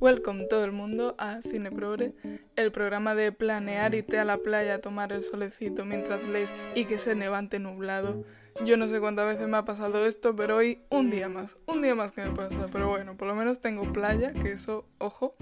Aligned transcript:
Welcome 0.00 0.46
todo 0.46 0.64
el 0.64 0.72
mundo 0.72 1.14
a 1.18 1.40
Cineprogre, 1.42 2.12
el 2.56 2.72
programa 2.72 3.14
de 3.14 3.30
planear 3.30 3.94
irte 3.94 4.18
a 4.18 4.24
la 4.24 4.38
playa 4.38 4.74
a 4.74 4.80
tomar 4.80 5.12
el 5.12 5.22
solecito 5.22 5.84
mientras 5.84 6.24
lees 6.24 6.54
y 6.74 6.86
que 6.86 6.98
se 6.98 7.14
levante 7.14 7.58
nublado. 7.58 8.24
Yo 8.64 8.76
no 8.76 8.88
sé 8.88 9.00
cuántas 9.00 9.26
veces 9.26 9.48
me 9.48 9.56
ha 9.56 9.64
pasado 9.64 10.04
esto, 10.04 10.34
pero 10.34 10.56
hoy 10.56 10.80
un 10.90 11.10
día 11.10 11.28
más, 11.28 11.56
un 11.66 11.82
día 11.82 11.94
más 11.94 12.12
que 12.12 12.22
me 12.22 12.34
pasa, 12.34 12.66
pero 12.72 12.88
bueno, 12.88 13.16
por 13.16 13.28
lo 13.28 13.34
menos 13.34 13.60
tengo 13.60 13.92
playa, 13.92 14.32
que 14.32 14.52
eso, 14.52 14.84
ojo. 14.98 15.36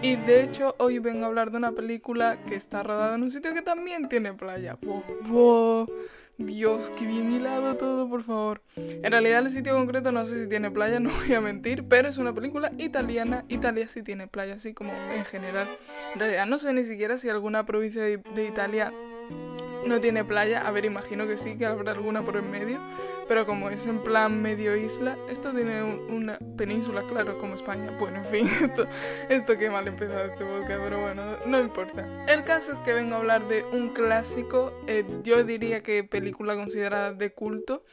Y 0.00 0.16
de 0.16 0.42
hecho 0.42 0.74
hoy 0.78 0.98
vengo 0.98 1.24
a 1.24 1.28
hablar 1.28 1.50
de 1.50 1.58
una 1.58 1.72
película 1.72 2.44
que 2.46 2.56
está 2.56 2.82
rodada 2.82 3.14
en 3.14 3.22
un 3.22 3.30
sitio 3.30 3.54
que 3.54 3.62
también 3.62 4.08
tiene 4.08 4.32
playa. 4.32 4.78
¡Wow! 4.82 5.04
wow. 5.28 5.88
Dios, 6.38 6.90
qué 6.98 7.06
bien 7.06 7.32
hilado 7.32 7.76
todo, 7.76 8.08
por 8.08 8.22
favor. 8.22 8.62
En 8.76 9.10
realidad 9.10 9.46
el 9.46 9.52
sitio 9.52 9.74
concreto 9.74 10.12
no 10.12 10.24
sé 10.24 10.42
si 10.42 10.48
tiene 10.48 10.70
playa, 10.70 10.98
no 11.00 11.10
voy 11.10 11.34
a 11.34 11.40
mentir, 11.40 11.84
pero 11.88 12.08
es 12.08 12.18
una 12.18 12.34
película 12.34 12.72
italiana. 12.78 13.44
Italia 13.48 13.86
sí 13.88 14.02
tiene 14.02 14.26
playa, 14.26 14.54
así 14.54 14.74
como 14.74 14.92
en 14.92 15.24
general. 15.24 15.68
En 16.14 16.20
realidad 16.20 16.46
no 16.46 16.58
sé 16.58 16.72
ni 16.72 16.84
siquiera 16.84 17.16
si 17.16 17.28
alguna 17.28 17.64
provincia 17.64 18.02
de, 18.02 18.18
de 18.34 18.46
Italia 18.46 18.92
no 19.86 20.00
tiene 20.00 20.24
playa. 20.24 20.66
A 20.66 20.70
ver, 20.70 20.84
imagino 20.84 21.26
que 21.26 21.36
sí, 21.36 21.56
que 21.56 21.66
habrá 21.66 21.92
alguna 21.92 22.24
por 22.24 22.36
en 22.36 22.50
medio. 22.50 22.80
Pero 23.28 23.46
como 23.46 23.70
es 23.70 23.86
en 23.86 24.02
plan 24.02 24.42
medio 24.42 24.76
isla, 24.76 25.16
esto 25.28 25.52
tiene 25.52 25.82
una 25.82 26.38
península, 26.56 27.02
claro, 27.08 27.38
como 27.38 27.54
España. 27.54 27.96
Bueno, 27.98 28.18
en 28.18 28.24
fin, 28.24 28.48
esto, 28.62 28.86
esto 29.28 29.58
qué 29.58 29.70
mal 29.70 29.86
empezado 29.88 30.24
este 30.24 30.44
podcast, 30.44 30.82
pero 30.82 31.00
bueno, 31.00 31.22
no 31.46 31.60
importa. 31.60 32.24
El 32.26 32.44
caso 32.44 32.72
es 32.72 32.78
que 32.80 32.92
vengo 32.92 33.14
a 33.14 33.18
hablar 33.18 33.46
de 33.48 33.64
un 33.64 33.90
clásico, 33.90 34.72
eh, 34.86 35.04
yo 35.22 35.44
diría 35.44 35.82
que 35.82 36.04
película 36.04 36.56
considerada 36.56 37.12
de 37.12 37.32
culto, 37.32 37.84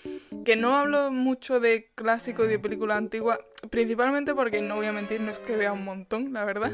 que 0.44 0.56
no 0.56 0.76
hablo 0.76 1.12
mucho 1.12 1.60
de 1.60 1.90
clásico 1.96 2.46
y 2.46 2.48
de 2.48 2.60
película 2.60 2.98
antigua, 2.98 3.40
principalmente 3.70 4.34
porque 4.34 4.62
no 4.62 4.76
voy 4.76 4.86
a 4.86 4.92
mentir, 4.92 5.22
no 5.22 5.32
es 5.32 5.40
que 5.40 5.56
vea 5.56 5.74
un 5.74 5.84
montón, 5.84 6.34
la 6.34 6.46
verdad. 6.46 6.72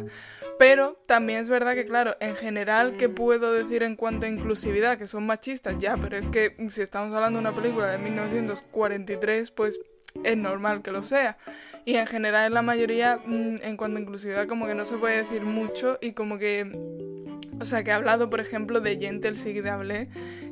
Pero 0.59 0.97
también 1.05 1.39
es 1.39 1.49
verdad 1.49 1.73
que, 1.73 1.85
claro, 1.85 2.15
en 2.19 2.35
general, 2.35 2.93
¿qué 2.93 3.09
puedo 3.09 3.51
decir 3.51 3.83
en 3.83 3.95
cuanto 3.95 4.25
a 4.25 4.29
inclusividad? 4.29 4.97
Que 4.97 5.07
son 5.07 5.25
machistas, 5.25 5.75
ya, 5.79 5.97
pero 5.97 6.17
es 6.17 6.29
que 6.29 6.55
si 6.69 6.81
estamos 6.81 7.13
hablando 7.13 7.39
de 7.39 7.47
una 7.47 7.55
película 7.55 7.87
de 7.87 7.97
1943, 7.97 9.51
pues 9.51 9.81
es 10.23 10.37
normal 10.37 10.81
que 10.81 10.91
lo 10.91 11.03
sea. 11.03 11.37
Y 11.85 11.95
en 11.95 12.07
general, 12.07 12.47
en 12.47 12.53
la 12.53 12.61
mayoría, 12.61 13.19
mm, 13.25 13.57
en 13.61 13.77
cuanto 13.77 13.97
a 13.97 14.01
inclusividad, 14.01 14.47
como 14.47 14.67
que 14.67 14.75
no 14.75 14.85
se 14.85 14.97
puede 14.97 15.17
decir 15.17 15.41
mucho 15.41 15.97
y 16.01 16.13
como 16.13 16.37
que. 16.37 16.71
O 17.65 17.67
sea, 17.67 17.83
que 17.83 17.89
he 17.89 17.93
hablado, 17.93 18.29
por 18.29 18.41
ejemplo, 18.41 18.79
de 18.79 18.95
Gentle 18.95 19.33
Sig 19.33 19.63
de 19.63 19.71
Hablé, 19.71 20.07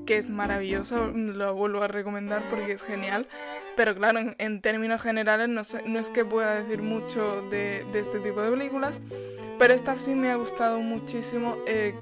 que 0.08 0.18
es 0.18 0.32
maravilloso, 0.32 1.12
lo 1.14 1.54
vuelvo 1.54 1.84
a 1.84 1.88
recomendar 1.88 2.50
porque 2.50 2.72
es 2.72 2.82
genial. 2.82 3.28
Pero 3.76 3.94
claro, 3.94 4.34
en, 4.36 4.62
términos 4.62 5.00
generales, 5.04 5.48
no, 5.48 5.64
sé, 5.64 5.84
no 5.86 6.00
es 6.00 6.10
que 6.10 6.26
pueda 6.26 6.56
decir 6.56 6.82
mucho 6.82 7.48
de, 7.52 7.86
de 7.92 8.00
este 8.00 8.20
tipo 8.20 8.42
de 8.42 8.50
películas. 8.50 9.00
Pero 9.60 9.76
esta 9.76 9.96
sí 9.96 10.16
me 10.16 10.32
ha 10.32 10.38
gustado 10.38 10.80
muchísimo. 10.80 11.56
Eh, 11.68 11.94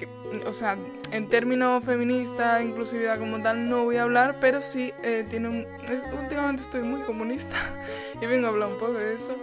o 0.46 0.54
sea, 0.54 0.78
en 1.12 1.28
términos 1.28 1.84
feminista, 1.84 2.64
inclusividad 2.64 3.20
como 3.20 3.42
tal, 3.42 3.68
no 3.68 3.84
voy 3.84 3.98
a 3.98 4.04
hablar, 4.04 4.38
pero 4.40 4.62
sí 4.62 4.94
eh, 5.04 5.26
tiene 5.30 5.50
un. 5.50 5.68
últimamente 6.18 6.62
estoy 6.62 6.84
muy 6.84 7.02
comunista 7.02 7.58
y 8.22 8.26
vengo 8.28 8.48
a 8.48 8.52
hablar 8.52 8.70
un 8.70 8.78
poco 8.78 8.94
de 8.94 9.14
eso. 9.14 9.36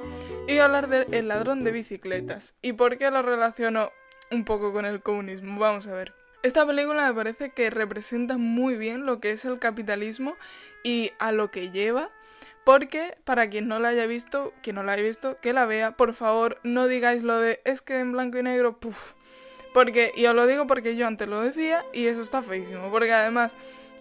Y 0.47 0.53
voy 0.53 0.58
a 0.60 0.64
hablar 0.64 1.06
El 1.10 1.28
ladrón 1.28 1.62
de 1.62 1.72
bicicletas. 1.72 2.55
¿Y 2.62 2.72
por 2.72 2.97
qué 2.97 3.10
lo 3.10 3.20
relaciono 3.20 3.91
un 4.30 4.44
poco 4.44 4.72
con 4.72 4.84
el 4.84 5.02
comunismo? 5.02 5.58
Vamos 5.58 5.86
a 5.86 5.94
ver. 5.94 6.12
Esta 6.42 6.66
película 6.66 7.08
me 7.08 7.14
parece 7.14 7.50
que 7.50 7.70
representa 7.70 8.38
muy 8.38 8.76
bien 8.76 9.06
lo 9.06 9.20
que 9.20 9.32
es 9.32 9.44
el 9.44 9.58
capitalismo 9.58 10.36
y 10.84 11.12
a 11.18 11.32
lo 11.32 11.50
que 11.50 11.70
lleva 11.70 12.10
porque, 12.68 13.16
para 13.24 13.48
quien 13.48 13.66
no 13.66 13.78
la 13.78 13.88
haya 13.88 14.04
visto, 14.04 14.52
quien 14.62 14.76
no 14.76 14.82
la 14.82 14.92
haya 14.92 15.02
visto, 15.02 15.38
que 15.40 15.54
la 15.54 15.64
vea, 15.64 15.92
por 15.92 16.12
favor, 16.12 16.58
no 16.64 16.86
digáis 16.86 17.22
lo 17.22 17.40
de 17.40 17.62
es 17.64 17.80
que 17.80 17.98
en 17.98 18.12
blanco 18.12 18.36
y 18.36 18.42
negro, 18.42 18.78
puff. 18.78 19.14
Porque, 19.72 20.12
y 20.14 20.26
os 20.26 20.34
lo 20.34 20.46
digo 20.46 20.66
porque 20.66 20.94
yo 20.94 21.06
antes 21.06 21.28
lo 21.28 21.40
decía 21.40 21.86
y 21.94 22.08
eso 22.08 22.20
está 22.20 22.42
feísimo. 22.42 22.90
Porque 22.90 23.10
además, 23.10 23.56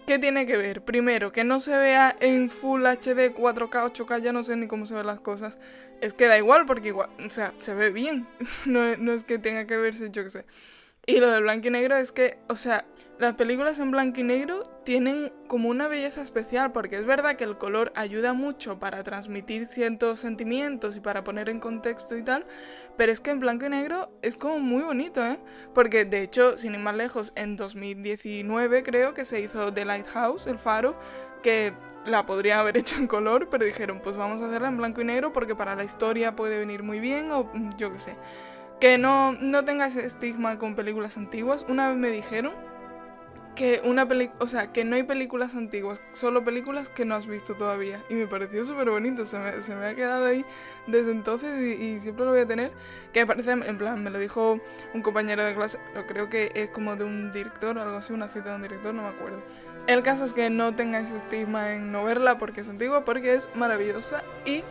¿qué 0.06 0.18
tiene 0.18 0.44
que 0.44 0.58
ver? 0.58 0.82
Primero, 0.84 1.32
que 1.32 1.44
no 1.44 1.60
se 1.60 1.78
vea 1.78 2.14
en 2.20 2.50
Full 2.50 2.84
HD, 2.84 3.32
4K, 3.34 3.90
8K, 3.90 4.20
ya 4.20 4.34
no 4.34 4.42
sé 4.42 4.54
ni 4.54 4.66
cómo 4.66 4.84
se 4.84 4.92
ven 4.92 5.06
las 5.06 5.20
cosas. 5.20 5.56
Es 6.00 6.14
que 6.14 6.26
da 6.26 6.38
igual, 6.38 6.64
porque 6.66 6.88
igual, 6.88 7.10
o 7.24 7.30
sea, 7.30 7.52
se 7.58 7.74
ve 7.74 7.90
bien. 7.90 8.26
no, 8.66 8.96
no 8.96 9.12
es 9.12 9.24
que 9.24 9.38
tenga 9.38 9.66
que 9.66 9.76
verse, 9.76 10.10
yo 10.10 10.24
qué 10.24 10.30
sé. 10.30 10.44
Y 11.08 11.20
lo 11.20 11.30
de 11.30 11.40
blanco 11.40 11.68
y 11.68 11.70
negro 11.70 11.96
es 11.96 12.12
que, 12.12 12.36
o 12.48 12.54
sea, 12.54 12.84
las 13.18 13.34
películas 13.34 13.78
en 13.78 13.90
blanco 13.90 14.20
y 14.20 14.24
negro 14.24 14.62
tienen 14.84 15.32
como 15.46 15.70
una 15.70 15.88
belleza 15.88 16.20
especial, 16.20 16.70
porque 16.70 16.96
es 16.96 17.06
verdad 17.06 17.36
que 17.36 17.44
el 17.44 17.56
color 17.56 17.92
ayuda 17.96 18.34
mucho 18.34 18.78
para 18.78 19.02
transmitir 19.02 19.68
ciertos 19.68 20.20
sentimientos 20.20 20.96
y 20.96 21.00
para 21.00 21.24
poner 21.24 21.48
en 21.48 21.60
contexto 21.60 22.14
y 22.14 22.22
tal, 22.22 22.44
pero 22.98 23.10
es 23.10 23.20
que 23.20 23.30
en 23.30 23.40
blanco 23.40 23.64
y 23.64 23.70
negro 23.70 24.12
es 24.20 24.36
como 24.36 24.58
muy 24.58 24.82
bonito, 24.82 25.24
¿eh? 25.24 25.38
Porque 25.72 26.04
de 26.04 26.22
hecho, 26.22 26.58
sin 26.58 26.74
ir 26.74 26.80
más 26.80 26.94
lejos, 26.94 27.32
en 27.36 27.56
2019 27.56 28.82
creo 28.82 29.14
que 29.14 29.24
se 29.24 29.40
hizo 29.40 29.72
The 29.72 29.86
Lighthouse, 29.86 30.46
el 30.46 30.58
faro, 30.58 30.94
que 31.42 31.72
la 32.04 32.26
podría 32.26 32.60
haber 32.60 32.76
hecho 32.76 32.96
en 32.96 33.06
color, 33.06 33.48
pero 33.50 33.64
dijeron, 33.64 34.00
pues 34.02 34.16
vamos 34.16 34.42
a 34.42 34.46
hacerla 34.46 34.68
en 34.68 34.76
blanco 34.76 35.00
y 35.00 35.04
negro 35.04 35.32
porque 35.32 35.54
para 35.54 35.74
la 35.74 35.84
historia 35.84 36.36
puede 36.36 36.58
venir 36.58 36.82
muy 36.82 37.00
bien 37.00 37.30
o 37.32 37.50
yo 37.76 37.92
qué 37.92 37.98
sé. 37.98 38.16
Que 38.80 38.96
no, 38.96 39.32
no 39.32 39.64
tengas 39.64 39.96
estigma 39.96 40.58
con 40.58 40.76
películas 40.76 41.16
antiguas. 41.16 41.66
Una 41.68 41.88
vez 41.88 41.98
me 41.98 42.10
dijeron 42.10 42.52
que 43.58 43.82
una 43.84 44.06
o 44.38 44.46
sea, 44.46 44.72
que 44.72 44.84
no 44.84 44.94
hay 44.94 45.02
películas 45.02 45.56
antiguas, 45.56 46.00
solo 46.12 46.44
películas 46.44 46.88
que 46.88 47.04
no 47.04 47.16
has 47.16 47.26
visto 47.26 47.56
todavía. 47.56 48.00
Y 48.08 48.14
me 48.14 48.28
pareció 48.28 48.64
súper 48.64 48.88
bonito, 48.88 49.26
se 49.26 49.36
me, 49.36 49.62
se 49.62 49.74
me, 49.74 49.84
ha 49.84 49.96
quedado 49.96 50.26
ahí 50.26 50.44
desde 50.86 51.10
entonces 51.10 51.60
y, 51.60 51.98
siempre 51.98 52.24
lo 52.24 52.30
voy 52.30 52.40
a 52.40 52.46
tener. 52.46 52.70
Que 53.12 53.20
me 53.20 53.26
parece, 53.26 53.50
en 53.50 53.76
plan, 53.76 54.00
me 54.04 54.10
lo 54.10 54.20
dijo 54.20 54.60
un 54.94 55.02
compañero 55.02 55.42
de 55.44 55.56
clase, 55.56 55.80
pero 55.92 56.06
creo 56.06 56.28
que 56.28 56.52
es 56.54 56.68
como 56.68 56.94
de 56.94 57.02
un 57.02 57.32
director 57.32 57.76
o 57.76 57.82
algo 57.82 57.96
así, 57.96 58.12
una 58.12 58.28
cita 58.28 58.50
de 58.50 58.56
un 58.56 58.62
director, 58.62 58.94
no 58.94 59.02
me 59.02 59.08
acuerdo. 59.08 59.42
El 59.88 60.02
caso 60.02 60.26
es 60.26 60.34
que 60.34 60.50
no 60.50 60.74
tengáis 60.74 61.10
estigma 61.10 61.72
en 61.72 61.90
no 61.90 62.04
verla 62.04 62.36
porque 62.36 62.60
es 62.60 62.68
antigua, 62.68 63.06
porque 63.06 63.32
es 63.32 63.48
maravillosa 63.54 64.22
y 64.44 64.62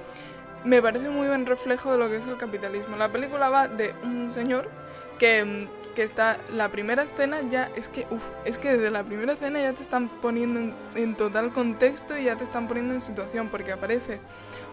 me 0.64 0.80
parece 0.80 1.10
muy 1.10 1.28
buen 1.28 1.48
reflejo 1.48 1.92
de 1.92 1.98
lo 1.98 2.08
que 2.08 2.18
es 2.18 2.28
el 2.28 2.38
capitalismo. 2.38 2.98
La 2.98 3.12
película 3.12 3.50
va 3.50 3.68
de 3.68 3.96
un 4.04 4.32
señor 4.32 4.70
que, 5.18 5.44
mm, 5.44 5.94
que 5.96 6.04
está, 6.04 6.38
la 6.54 6.70
primera 6.70 7.02
escena 7.02 7.42
ya, 7.50 7.72
es 7.76 7.88
que, 7.88 8.06
uff, 8.12 8.30
es 8.46 8.60
que 8.60 8.74
desde 8.74 8.92
la 8.92 9.04
primera 9.04 9.34
escena 9.34 9.60
ya 9.60 9.74
te 9.74 9.82
están 9.82 10.08
poniendo 10.08 10.76
en, 10.94 11.16
total 11.16 11.52
contexto 11.52 12.16
y 12.16 12.26
ya 12.26 12.36
te 12.36 12.44
están 12.44 12.68
poniendo 12.68 12.94
en 12.94 13.02
situación, 13.02 13.48
porque 13.50 13.72
aparece 13.72 14.20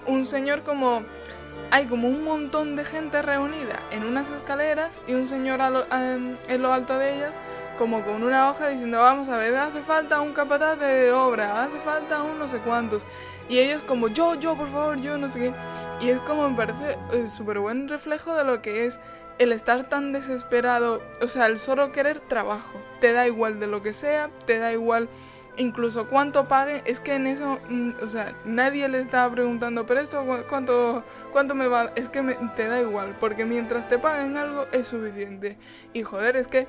un 0.07 0.27
señor 0.27 0.63
como, 0.63 1.05
hay 1.71 1.87
como 1.87 2.07
un 2.07 2.23
montón 2.23 2.77
de 2.77 2.85
gente 2.85 3.23
reunida 3.23 3.81
en 3.91 4.05
unas 4.05 4.31
escaleras 4.31 5.01
y 5.07 5.15
un 5.15 5.27
señor 5.27 5.61
en 5.91 6.63
lo 6.63 6.71
alto 6.71 6.99
de 6.99 7.17
ellas 7.17 7.35
como 7.77 8.05
con 8.05 8.23
una 8.23 8.51
hoja 8.51 8.69
diciendo, 8.69 8.99
vamos 9.01 9.29
a 9.29 9.37
ver, 9.37 9.55
hace 9.55 9.81
falta 9.83 10.21
un 10.21 10.33
capataz 10.33 10.79
de 10.79 11.13
obra, 11.13 11.63
hace 11.63 11.79
falta 11.81 12.23
un 12.23 12.39
no 12.39 12.49
sé 12.49 12.59
cuántos. 12.59 13.07
Y 13.49 13.59
ellos 13.59 13.83
como, 13.83 14.09
yo, 14.09 14.35
yo, 14.35 14.57
por 14.57 14.71
favor, 14.71 15.01
yo, 15.01 15.19
no 15.19 15.29
sé 15.29 15.41
qué. 15.41 15.55
Y 16.01 16.11
es 16.11 16.21
como 16.21 16.49
me 16.49 16.57
parece 16.57 16.99
eh, 17.13 17.29
súper 17.29 17.59
buen 17.59 17.89
reflejo 17.89 18.35
de 18.35 18.45
lo 18.45 18.63
que 18.63 18.87
es 18.87 19.01
el 19.39 19.53
estar 19.53 19.89
tan 19.89 20.13
desesperado, 20.13 21.03
o 21.21 21.27
sea, 21.27 21.47
el 21.47 21.59
solo 21.59 21.93
querer 21.93 22.21
trabajo. 22.21 22.81
Te 23.01 23.13
da 23.13 23.27
igual 23.27 23.61
de 23.61 23.67
lo 23.67 23.83
que 23.83 23.93
sea, 23.93 24.31
te 24.47 24.59
da 24.59 24.73
igual 24.73 25.09
incluso 25.57 26.09
cuánto 26.09 26.49
paguen. 26.49 26.83
Es 26.85 27.01
que 27.01 27.15
en 27.15 27.27
eso, 27.27 27.59
mm, 27.69 27.93
o 28.03 28.09
sea, 28.09 28.35
nadie 28.45 28.89
le 28.89 29.01
estaba 29.01 29.33
preguntando, 29.33 29.87
pero 29.87 30.01
esto, 30.01 30.25
¿cuánto, 30.49 31.05
cuánto 31.33 31.55
me 31.55 31.67
va? 31.67 31.93
Es 31.97 32.09
que 32.09 32.23
te 32.57 32.69
da 32.69 32.81
igual, 32.81 33.17
porque 33.21 33.45
mientras 33.45 33.89
te 33.89 33.99
paguen 33.99 34.37
algo 34.37 34.67
es 34.73 34.89
suficiente. 34.89 35.57
Y 35.93 36.03
joder, 36.03 36.37
es 36.37 36.49
que 36.49 36.67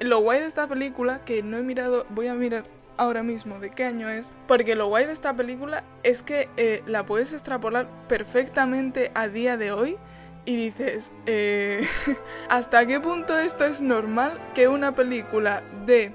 lo 0.00 0.20
guay 0.20 0.40
de 0.40 0.46
esta 0.46 0.66
película, 0.66 1.24
que 1.24 1.42
no 1.42 1.56
he 1.56 1.62
mirado, 1.62 2.06
voy 2.10 2.28
a 2.28 2.34
mirar 2.34 2.64
ahora 2.96 3.22
mismo 3.22 3.58
de 3.58 3.70
qué 3.70 3.84
año 3.84 4.08
es, 4.08 4.34
porque 4.46 4.74
lo 4.74 4.88
guay 4.88 5.06
de 5.06 5.12
esta 5.12 5.34
película 5.34 5.84
es 6.02 6.22
que 6.22 6.48
eh, 6.56 6.82
la 6.86 7.04
puedes 7.06 7.32
extrapolar 7.32 7.88
perfectamente 8.08 9.10
a 9.14 9.28
día 9.28 9.56
de 9.56 9.72
hoy 9.72 9.98
y 10.44 10.56
dices, 10.56 11.12
eh, 11.26 11.86
¿hasta 12.48 12.86
qué 12.86 13.00
punto 13.00 13.38
esto 13.38 13.64
es 13.64 13.80
normal 13.80 14.38
que 14.54 14.68
una 14.68 14.94
película 14.94 15.62
de, 15.84 16.12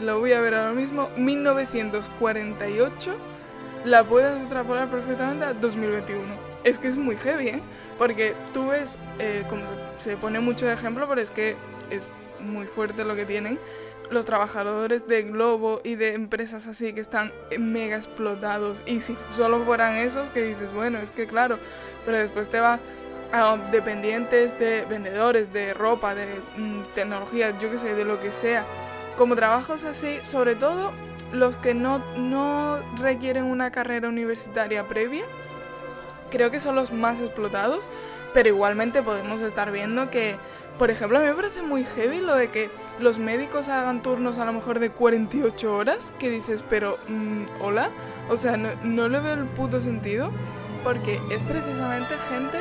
lo 0.00 0.18
voy 0.18 0.32
a 0.32 0.40
ver 0.40 0.54
ahora 0.54 0.72
mismo, 0.72 1.08
1948, 1.16 3.14
la 3.84 4.04
puedas 4.04 4.40
extrapolar 4.40 4.90
perfectamente 4.90 5.44
a 5.44 5.54
2021? 5.54 6.46
Es 6.64 6.78
que 6.80 6.88
es 6.88 6.96
muy 6.96 7.16
heavy, 7.16 7.48
¿eh? 7.48 7.62
Porque 7.96 8.34
tú 8.52 8.66
ves, 8.68 8.98
eh, 9.20 9.44
como 9.48 9.64
se, 9.66 9.74
se 9.98 10.16
pone 10.16 10.40
mucho 10.40 10.66
de 10.66 10.72
ejemplo, 10.72 11.06
pero 11.08 11.20
es 11.20 11.30
que 11.30 11.54
es 11.90 12.12
muy 12.46 12.66
fuerte 12.66 13.04
lo 13.04 13.16
que 13.16 13.24
tienen 13.24 13.58
los 14.10 14.24
trabajadores 14.24 15.06
de 15.06 15.22
Globo 15.22 15.80
y 15.82 15.96
de 15.96 16.14
empresas 16.14 16.66
así 16.66 16.92
que 16.92 17.00
están 17.00 17.32
mega 17.58 17.96
explotados. 17.96 18.82
Y 18.86 19.00
si 19.00 19.16
solo 19.34 19.64
fueran 19.64 19.96
esos, 19.96 20.30
que 20.30 20.42
dices, 20.42 20.72
bueno, 20.72 20.98
es 20.98 21.10
que 21.10 21.26
claro, 21.26 21.58
pero 22.04 22.18
después 22.18 22.48
te 22.48 22.60
va 22.60 22.78
a 23.32 23.56
dependientes 23.70 24.58
de 24.58 24.86
vendedores 24.88 25.52
de 25.52 25.74
ropa, 25.74 26.14
de 26.14 26.26
mm, 26.56 26.82
tecnología, 26.94 27.58
yo 27.58 27.70
que 27.70 27.78
sé, 27.78 27.94
de 27.94 28.04
lo 28.04 28.20
que 28.20 28.32
sea. 28.32 28.64
Como 29.16 29.34
trabajos 29.34 29.84
así, 29.84 30.18
sobre 30.22 30.54
todo 30.54 30.92
los 31.32 31.56
que 31.56 31.74
no, 31.74 31.98
no 32.16 32.78
requieren 33.00 33.44
una 33.44 33.72
carrera 33.72 34.08
universitaria 34.08 34.86
previa, 34.86 35.24
creo 36.30 36.50
que 36.50 36.60
son 36.60 36.76
los 36.76 36.92
más 36.92 37.20
explotados 37.20 37.88
pero 38.36 38.50
igualmente 38.50 39.02
podemos 39.02 39.40
estar 39.40 39.72
viendo 39.72 40.10
que, 40.10 40.36
por 40.78 40.90
ejemplo, 40.90 41.18
a 41.18 41.22
mí 41.22 41.28
me 41.28 41.34
parece 41.34 41.62
muy 41.62 41.84
heavy 41.84 42.20
lo 42.20 42.34
de 42.34 42.50
que 42.50 42.70
los 42.98 43.18
médicos 43.18 43.68
hagan 43.68 44.02
turnos 44.02 44.38
a 44.38 44.44
lo 44.44 44.52
mejor 44.52 44.78
de 44.78 44.90
48 44.90 45.74
horas, 45.74 46.12
que 46.18 46.30
dices, 46.30 46.62
pero, 46.68 46.98
mm, 47.08 47.44
hola, 47.60 47.90
o 48.28 48.36
sea, 48.36 48.56
no, 48.56 49.08
le 49.08 49.20
veo 49.20 49.34
el 49.34 49.46
puto 49.46 49.80
sentido, 49.80 50.30
porque 50.84 51.20
es 51.30 51.42
precisamente 51.42 52.14
gente 52.28 52.58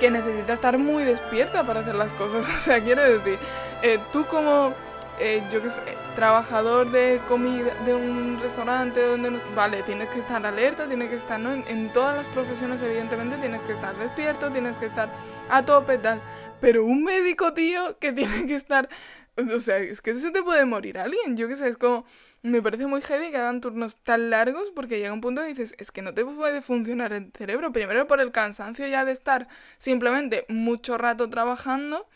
que 0.00 0.10
necesita 0.10 0.54
estar 0.54 0.78
muy 0.78 1.04
despierta 1.04 1.62
para 1.64 1.80
hacer 1.80 1.94
las 1.94 2.12
cosas. 2.14 2.48
O 2.54 2.58
sea, 2.58 2.82
quiero 2.82 3.02
decir, 3.02 3.38
eh, 3.82 3.98
tú 4.12 4.24
como, 4.26 4.72
eh, 5.18 5.42
yo 5.52 5.62
qué 5.62 5.70
sé, 5.70 5.82
trabajador 6.16 6.90
de 6.90 7.20
comida, 7.28 7.72
de 7.84 7.94
un 7.94 8.38
restaurante, 8.40 9.06
donde 9.06 9.38
vale, 9.54 9.82
tienes 9.82 10.08
que 10.08 10.20
estar 10.20 10.44
alerta, 10.44 10.86
tienes 10.86 11.10
que 11.10 11.16
estar, 11.16 11.38
¿no? 11.38 11.52
En, 11.52 11.92
todas 11.92 12.16
las 12.16 12.26
profesiones, 12.28 12.80
evidentemente, 12.80 13.36
tienes 13.36 13.60
que 13.62 13.72
estar 13.72 13.94
despierto, 13.96 14.50
tienes 14.50 14.78
que 14.78 14.86
estar 14.86 15.10
a 15.50 15.62
tope, 15.62 15.98
tal. 15.98 16.20
Pero 16.60 16.84
un 16.84 17.04
médico, 17.04 17.54
tío, 17.54 17.98
que 17.98 18.12
tiene 18.12 18.46
que 18.46 18.54
estar 18.54 18.88
o 19.36 19.60
sea, 19.60 19.78
es 19.78 20.00
que 20.00 20.14
se 20.18 20.30
te 20.30 20.42
puede 20.42 20.64
morir 20.64 20.98
alguien. 20.98 21.36
Yo 21.36 21.48
qué 21.48 21.56
sé, 21.56 21.68
es 21.68 21.76
como. 21.76 22.04
Me 22.42 22.62
parece 22.62 22.86
muy 22.86 23.00
heavy 23.02 23.30
que 23.30 23.36
hagan 23.36 23.60
turnos 23.60 23.96
tan 24.02 24.30
largos 24.30 24.70
porque 24.74 24.98
llega 24.98 25.12
un 25.12 25.20
punto 25.20 25.44
y 25.44 25.48
dices, 25.48 25.74
es 25.78 25.90
que 25.90 26.02
no 26.02 26.14
te 26.14 26.24
puede 26.24 26.62
funcionar 26.62 27.12
el 27.12 27.32
cerebro. 27.36 27.72
Primero 27.72 28.06
por 28.06 28.20
el 28.20 28.32
cansancio 28.32 28.86
ya 28.86 29.04
de 29.04 29.12
estar 29.12 29.48
simplemente 29.78 30.46
mucho 30.48 30.98
rato 30.98 31.28
trabajando. 31.30 32.08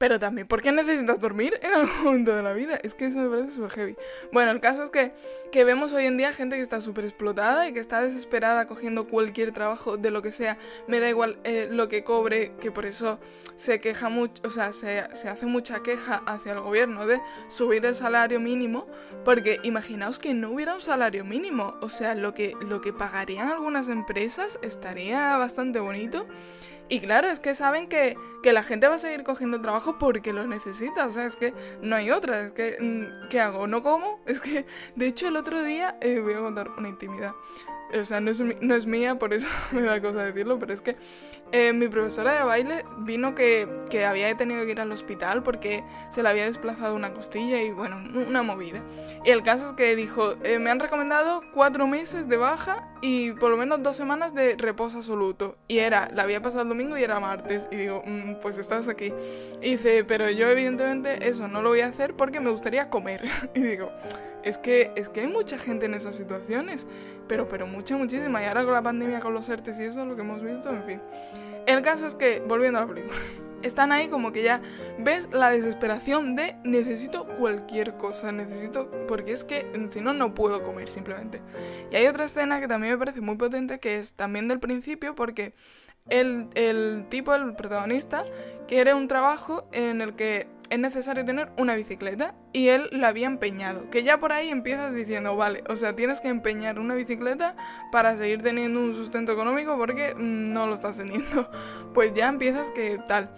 Pero 0.00 0.18
también, 0.18 0.48
¿por 0.48 0.62
qué 0.62 0.72
necesitas 0.72 1.20
dormir 1.20 1.60
en 1.60 1.74
algún 1.74 1.94
momento 2.04 2.34
de 2.34 2.42
la 2.42 2.54
vida? 2.54 2.80
Es 2.82 2.94
que 2.94 3.04
eso 3.04 3.18
me 3.18 3.28
parece 3.28 3.54
súper 3.54 3.70
heavy. 3.72 3.96
Bueno, 4.32 4.50
el 4.50 4.58
caso 4.58 4.82
es 4.82 4.88
que, 4.88 5.12
que 5.52 5.62
vemos 5.62 5.92
hoy 5.92 6.06
en 6.06 6.16
día 6.16 6.32
gente 6.32 6.56
que 6.56 6.62
está 6.62 6.80
súper 6.80 7.04
explotada 7.04 7.68
y 7.68 7.74
que 7.74 7.80
está 7.80 8.00
desesperada 8.00 8.64
cogiendo 8.64 9.06
cualquier 9.08 9.52
trabajo 9.52 9.98
de 9.98 10.10
lo 10.10 10.22
que 10.22 10.32
sea. 10.32 10.56
Me 10.86 11.00
da 11.00 11.10
igual 11.10 11.38
eh, 11.44 11.68
lo 11.70 11.90
que 11.90 12.02
cobre, 12.02 12.52
que 12.62 12.70
por 12.70 12.86
eso 12.86 13.18
se 13.56 13.78
queja 13.78 14.08
mucho, 14.08 14.40
o 14.46 14.48
sea, 14.48 14.72
se, 14.72 15.04
se 15.14 15.28
hace 15.28 15.44
mucha 15.44 15.82
queja 15.82 16.22
hacia 16.24 16.52
el 16.52 16.60
gobierno 16.60 17.06
de 17.06 17.20
subir 17.48 17.84
el 17.84 17.94
salario 17.94 18.40
mínimo, 18.40 18.86
porque 19.22 19.60
imaginaos 19.64 20.18
que 20.18 20.32
no 20.32 20.52
hubiera 20.52 20.72
un 20.72 20.80
salario 20.80 21.26
mínimo. 21.26 21.74
O 21.82 21.90
sea, 21.90 22.14
lo 22.14 22.32
que, 22.32 22.54
lo 22.62 22.80
que 22.80 22.94
pagarían 22.94 23.50
algunas 23.50 23.90
empresas 23.90 24.58
estaría 24.62 25.36
bastante 25.36 25.78
bonito. 25.78 26.26
Y 26.90 26.98
claro, 26.98 27.28
es 27.28 27.38
que 27.38 27.54
saben 27.54 27.88
que, 27.88 28.16
que, 28.42 28.52
la 28.52 28.64
gente 28.64 28.88
va 28.88 28.96
a 28.96 28.98
seguir 28.98 29.22
cogiendo 29.22 29.60
trabajo 29.60 29.96
porque 29.96 30.32
lo 30.32 30.44
necesita. 30.48 31.06
O 31.06 31.12
sea, 31.12 31.24
es 31.24 31.36
que 31.36 31.54
no 31.80 31.94
hay 31.94 32.10
otra. 32.10 32.40
Es 32.40 32.52
que, 32.52 32.76
mm, 32.80 33.28
¿qué 33.28 33.40
hago? 33.40 33.68
¿No 33.68 33.80
como? 33.80 34.18
Es 34.26 34.40
que, 34.40 34.66
de 34.96 35.06
hecho, 35.06 35.28
el 35.28 35.36
otro 35.36 35.62
día 35.62 35.96
eh, 36.00 36.18
voy 36.18 36.34
a 36.34 36.38
contar 36.38 36.68
una 36.76 36.88
intimidad. 36.88 37.32
O 37.98 38.04
sea, 38.04 38.20
no 38.20 38.30
es, 38.30 38.40
no 38.40 38.74
es 38.74 38.86
mía, 38.86 39.18
por 39.18 39.34
eso 39.34 39.48
me 39.72 39.82
da 39.82 40.00
cosa 40.00 40.24
decirlo, 40.24 40.58
pero 40.58 40.72
es 40.72 40.80
que 40.80 40.96
eh, 41.52 41.72
mi 41.72 41.88
profesora 41.88 42.32
de 42.34 42.44
baile 42.44 42.84
vino 42.98 43.34
que, 43.34 43.68
que, 43.90 44.04
había 44.04 44.34
tenido 44.36 44.64
que 44.64 44.72
ir 44.72 44.80
al 44.80 44.92
hospital 44.92 45.42
porque 45.42 45.82
se 46.10 46.22
le 46.22 46.28
había 46.28 46.46
desplazado 46.46 46.94
una 46.94 47.12
costilla 47.12 47.60
y 47.60 47.70
bueno, 47.70 48.02
una 48.28 48.42
movida. 48.42 48.82
Y 49.24 49.30
el 49.30 49.42
caso 49.42 49.66
es 49.66 49.72
que 49.72 49.96
dijo, 49.96 50.34
eh, 50.44 50.58
me 50.58 50.70
han 50.70 50.78
recomendado 50.78 51.42
cuatro 51.52 51.86
meses 51.86 52.28
de 52.28 52.36
baja 52.36 52.88
y 53.02 53.32
por 53.32 53.50
lo 53.50 53.56
menos 53.56 53.82
dos 53.82 53.96
semanas 53.96 54.34
de 54.34 54.56
reposo 54.56 54.98
absoluto. 54.98 55.56
Y 55.66 55.78
era, 55.78 56.08
la 56.14 56.22
había 56.22 56.40
pasado 56.42 56.62
el 56.62 56.68
domingo 56.68 56.96
y 56.96 57.02
era 57.02 57.18
martes. 57.18 57.66
Y 57.70 57.76
digo, 57.76 58.02
mm, 58.06 58.34
pues 58.40 58.58
estás 58.58 58.88
aquí. 58.88 59.12
Y 59.60 59.72
dice, 59.72 60.04
pero 60.04 60.30
yo 60.30 60.48
evidentemente 60.48 61.28
eso 61.28 61.48
no 61.48 61.62
lo 61.62 61.70
voy 61.70 61.80
a 61.80 61.86
hacer 61.86 62.14
porque 62.14 62.40
me 62.40 62.50
gustaría 62.50 62.90
comer. 62.90 63.24
y 63.54 63.60
digo... 63.60 63.90
Es 64.42 64.58
que, 64.58 64.92
es 64.96 65.08
que 65.08 65.20
hay 65.20 65.26
mucha 65.26 65.58
gente 65.58 65.86
en 65.86 65.94
esas 65.94 66.14
situaciones, 66.14 66.86
pero, 67.28 67.48
pero 67.48 67.66
mucha, 67.66 67.96
muchísima. 67.96 68.42
Y 68.42 68.46
ahora 68.46 68.64
con 68.64 68.72
la 68.72 68.82
pandemia, 68.82 69.20
con 69.20 69.34
los 69.34 69.48
ERTES 69.48 69.78
y 69.78 69.84
eso, 69.84 70.04
lo 70.04 70.16
que 70.16 70.22
hemos 70.22 70.42
visto, 70.42 70.70
en 70.70 70.82
fin. 70.84 71.00
El 71.66 71.82
caso 71.82 72.06
es 72.06 72.14
que, 72.14 72.40
volviendo 72.40 72.78
a 72.78 72.82
la 72.82 72.88
película, 72.88 73.18
están 73.62 73.92
ahí 73.92 74.08
como 74.08 74.32
que 74.32 74.42
ya 74.42 74.60
ves 74.98 75.28
la 75.32 75.50
desesperación 75.50 76.34
de 76.34 76.56
necesito 76.64 77.26
cualquier 77.26 77.96
cosa, 77.96 78.32
necesito, 78.32 78.90
porque 79.06 79.32
es 79.32 79.44
que 79.44 79.70
si 79.90 80.00
no, 80.00 80.12
no 80.12 80.34
puedo 80.34 80.62
comer 80.62 80.88
simplemente. 80.88 81.40
Y 81.90 81.96
hay 81.96 82.06
otra 82.06 82.24
escena 82.24 82.60
que 82.60 82.68
también 82.68 82.94
me 82.94 82.98
parece 82.98 83.20
muy 83.20 83.36
potente, 83.36 83.78
que 83.78 83.98
es 83.98 84.14
también 84.14 84.48
del 84.48 84.60
principio, 84.60 85.14
porque 85.14 85.52
el, 86.08 86.48
el 86.54 87.06
tipo, 87.08 87.34
el 87.34 87.54
protagonista, 87.54 88.24
quiere 88.66 88.94
un 88.94 89.06
trabajo 89.08 89.68
en 89.72 90.00
el 90.00 90.14
que 90.14 90.48
es 90.70 90.78
necesario 90.78 91.24
tener 91.24 91.50
una 91.58 91.74
bicicleta 91.74 92.34
y 92.52 92.68
él 92.68 92.88
la 92.92 93.08
había 93.08 93.26
empeñado. 93.26 93.90
Que 93.90 94.04
ya 94.04 94.18
por 94.18 94.32
ahí 94.32 94.48
empiezas 94.48 94.94
diciendo, 94.94 95.36
vale, 95.36 95.64
o 95.68 95.76
sea, 95.76 95.96
tienes 95.96 96.20
que 96.20 96.28
empeñar 96.28 96.78
una 96.78 96.94
bicicleta 96.94 97.56
para 97.90 98.16
seguir 98.16 98.40
teniendo 98.42 98.80
un 98.80 98.94
sustento 98.94 99.32
económico 99.32 99.76
porque 99.76 100.14
mm, 100.14 100.52
no 100.52 100.66
lo 100.66 100.74
estás 100.74 100.96
teniendo. 100.96 101.50
Pues 101.92 102.14
ya 102.14 102.28
empiezas 102.28 102.70
que 102.70 103.00
tal. 103.06 103.30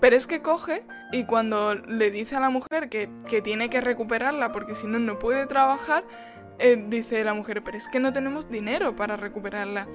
Pero 0.00 0.14
es 0.14 0.28
que 0.28 0.40
coge 0.40 0.84
y 1.10 1.24
cuando 1.24 1.74
le 1.74 2.10
dice 2.12 2.36
a 2.36 2.40
la 2.40 2.50
mujer 2.50 2.88
que, 2.88 3.08
que 3.28 3.42
tiene 3.42 3.68
que 3.68 3.80
recuperarla 3.80 4.52
porque 4.52 4.76
si 4.76 4.86
no, 4.86 5.00
no 5.00 5.18
puede 5.18 5.46
trabajar, 5.46 6.04
eh, 6.58 6.82
dice 6.88 7.22
la 7.24 7.34
mujer, 7.34 7.62
pero 7.62 7.76
es 7.76 7.88
que 7.88 8.00
no 8.00 8.12
tenemos 8.12 8.48
dinero 8.48 8.96
para 8.96 9.16
recuperarla. 9.16 9.86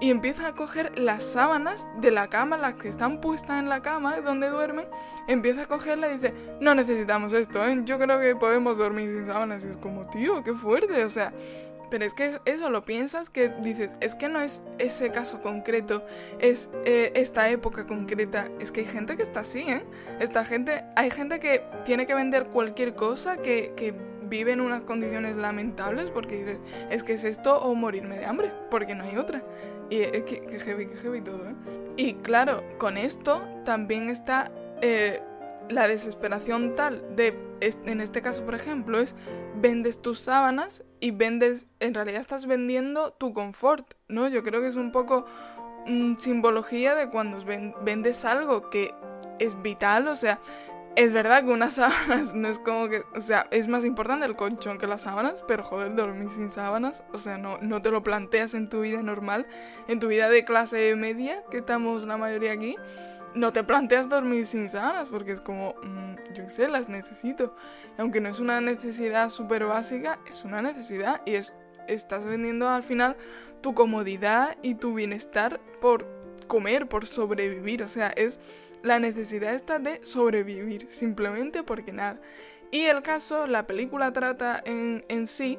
Y 0.00 0.10
empieza 0.10 0.48
a 0.48 0.54
coger 0.54 0.98
las 0.98 1.24
sábanas 1.24 1.88
de 2.00 2.10
la 2.10 2.28
cama, 2.28 2.56
las 2.56 2.74
que 2.74 2.88
están 2.88 3.20
puestas 3.20 3.58
en 3.58 3.68
la 3.68 3.82
cama 3.82 4.20
donde 4.20 4.48
duerme, 4.48 4.86
empieza 5.28 5.62
a 5.62 5.66
cogerla 5.66 6.08
y 6.08 6.14
dice, 6.14 6.34
no 6.60 6.74
necesitamos 6.74 7.32
esto, 7.32 7.66
¿eh? 7.66 7.80
yo 7.84 7.98
creo 7.98 8.20
que 8.20 8.36
podemos 8.36 8.78
dormir 8.78 9.10
sin 9.10 9.26
sábanas. 9.26 9.64
Y 9.64 9.68
es 9.68 9.76
como, 9.76 10.04
tío, 10.08 10.42
qué 10.42 10.54
fuerte, 10.54 11.04
o 11.04 11.10
sea... 11.10 11.32
Pero 11.90 12.04
es 12.04 12.14
que 12.14 12.38
eso 12.44 12.70
lo 12.70 12.84
piensas 12.84 13.30
que 13.30 13.48
dices, 13.48 13.96
es 14.00 14.14
que 14.14 14.28
no 14.28 14.40
es 14.40 14.62
ese 14.78 15.10
caso 15.10 15.40
concreto, 15.40 16.04
es 16.38 16.70
eh, 16.84 17.10
esta 17.16 17.50
época 17.50 17.84
concreta. 17.84 18.48
Es 18.60 18.70
que 18.70 18.82
hay 18.82 18.86
gente 18.86 19.16
que 19.16 19.22
está 19.22 19.40
así, 19.40 19.62
¿eh? 19.62 19.82
Esta 20.20 20.44
gente, 20.44 20.84
hay 20.94 21.10
gente 21.10 21.40
que 21.40 21.64
tiene 21.84 22.06
que 22.06 22.14
vender 22.14 22.46
cualquier 22.46 22.94
cosa 22.94 23.38
que, 23.38 23.72
que 23.76 23.92
vive 24.30 24.52
en 24.52 24.60
unas 24.60 24.82
condiciones 24.82 25.36
lamentables 25.36 26.10
porque 26.10 26.38
dices, 26.38 26.60
es 26.88 27.04
que 27.04 27.14
es 27.14 27.24
esto 27.24 27.60
o 27.60 27.74
morirme 27.74 28.16
de 28.16 28.24
hambre, 28.24 28.52
porque 28.70 28.94
no 28.94 29.04
hay 29.04 29.16
otra. 29.16 29.42
Y 29.90 30.00
es 30.00 30.22
que, 30.22 30.40
heavy, 30.60 30.86
que 30.86 30.96
heavy 30.96 31.20
todo, 31.20 31.48
¿eh? 31.48 31.54
Y 31.96 32.14
claro, 32.14 32.62
con 32.78 32.96
esto 32.96 33.42
también 33.64 34.08
está 34.08 34.50
eh, 34.80 35.20
la 35.68 35.88
desesperación 35.88 36.74
tal 36.76 37.04
de, 37.16 37.36
en 37.60 38.00
este 38.00 38.22
caso 38.22 38.44
por 38.44 38.54
ejemplo, 38.54 38.98
es 39.00 39.14
vendes 39.56 40.00
tus 40.00 40.20
sábanas 40.20 40.84
y 41.00 41.10
vendes, 41.10 41.66
en 41.80 41.94
realidad 41.94 42.20
estás 42.20 42.46
vendiendo 42.46 43.12
tu 43.12 43.32
confort, 43.32 43.94
¿no? 44.08 44.28
Yo 44.28 44.42
creo 44.42 44.60
que 44.60 44.68
es 44.68 44.76
un 44.76 44.92
poco 44.92 45.26
mm, 45.86 46.16
simbología 46.18 46.94
de 46.94 47.10
cuando 47.10 47.38
vendes 47.82 48.24
algo 48.24 48.70
que 48.70 48.94
es 49.38 49.60
vital, 49.62 50.06
o 50.08 50.16
sea, 50.16 50.38
es 50.96 51.12
verdad 51.12 51.44
que 51.44 51.50
unas 51.50 51.74
sábanas 51.74 52.34
no 52.34 52.48
es 52.48 52.58
como 52.58 52.88
que, 52.88 53.02
o 53.14 53.20
sea, 53.20 53.46
es 53.50 53.68
más 53.68 53.84
importante 53.84 54.26
el 54.26 54.36
colchón 54.36 54.78
que 54.78 54.86
las 54.86 55.02
sábanas, 55.02 55.44
pero 55.46 55.64
joder, 55.64 55.94
dormir 55.94 56.30
sin 56.30 56.50
sábanas, 56.50 57.04
o 57.12 57.18
sea, 57.18 57.38
no, 57.38 57.58
no 57.60 57.82
te 57.82 57.90
lo 57.90 58.02
planteas 58.02 58.54
en 58.54 58.68
tu 58.68 58.80
vida 58.80 59.02
normal, 59.02 59.46
en 59.88 60.00
tu 60.00 60.08
vida 60.08 60.28
de 60.28 60.44
clase 60.44 60.94
media, 60.96 61.42
que 61.50 61.58
estamos 61.58 62.04
la 62.04 62.16
mayoría 62.16 62.52
aquí, 62.52 62.76
no 63.34 63.52
te 63.52 63.62
planteas 63.62 64.08
dormir 64.08 64.46
sin 64.46 64.68
sábanas, 64.68 65.08
porque 65.08 65.32
es 65.32 65.40
como, 65.40 65.74
mm, 65.82 66.34
yo 66.34 66.44
qué 66.44 66.50
sé, 66.50 66.68
las 66.68 66.88
necesito. 66.88 67.54
Aunque 67.98 68.20
no 68.20 68.28
es 68.28 68.40
una 68.40 68.60
necesidad 68.60 69.30
súper 69.30 69.66
básica, 69.66 70.18
es 70.28 70.44
una 70.44 70.62
necesidad 70.62 71.22
y 71.24 71.34
es, 71.34 71.54
estás 71.86 72.24
vendiendo 72.24 72.68
al 72.68 72.82
final 72.82 73.16
tu 73.60 73.74
comodidad 73.74 74.56
y 74.62 74.74
tu 74.74 74.94
bienestar 74.94 75.60
por 75.80 76.06
comer, 76.50 76.88
por 76.88 77.06
sobrevivir, 77.06 77.84
o 77.84 77.88
sea, 77.88 78.08
es 78.08 78.40
la 78.82 78.98
necesidad 78.98 79.54
está 79.54 79.78
de 79.78 80.04
sobrevivir, 80.04 80.90
simplemente 80.90 81.62
porque 81.62 81.92
nada. 81.92 82.20
Y 82.72 82.86
el 82.86 83.02
caso, 83.02 83.46
la 83.46 83.68
película 83.68 84.12
trata 84.12 84.60
en, 84.64 85.04
en 85.08 85.28
sí, 85.28 85.58